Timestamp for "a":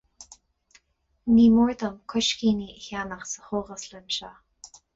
2.79-2.81